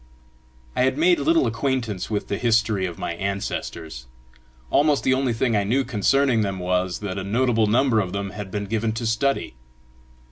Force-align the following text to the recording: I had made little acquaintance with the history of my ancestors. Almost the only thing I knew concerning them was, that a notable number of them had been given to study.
I 0.75 0.81
had 0.81 0.97
made 0.97 1.19
little 1.19 1.45
acquaintance 1.45 2.09
with 2.09 2.27
the 2.27 2.39
history 2.39 2.87
of 2.87 2.97
my 2.97 3.13
ancestors. 3.13 4.07
Almost 4.71 5.03
the 5.03 5.13
only 5.13 5.31
thing 5.31 5.55
I 5.55 5.63
knew 5.63 5.83
concerning 5.83 6.41
them 6.41 6.57
was, 6.57 7.01
that 7.01 7.19
a 7.19 7.23
notable 7.23 7.67
number 7.67 7.99
of 7.99 8.11
them 8.11 8.31
had 8.31 8.49
been 8.49 8.65
given 8.65 8.93
to 8.93 9.05
study. 9.05 9.53